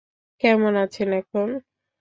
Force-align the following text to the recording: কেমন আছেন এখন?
কেমন 0.43 0.73
আছেন 0.83 1.09
এখন? 1.13 1.49